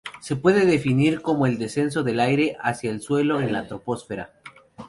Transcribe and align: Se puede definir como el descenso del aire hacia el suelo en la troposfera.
Se 0.19 0.35
puede 0.35 0.65
definir 0.65 1.21
como 1.21 1.45
el 1.45 1.59
descenso 1.59 2.01
del 2.01 2.21
aire 2.21 2.57
hacia 2.59 2.89
el 2.89 3.01
suelo 3.01 3.39
en 3.39 3.53
la 3.53 3.67
troposfera. 3.67 4.33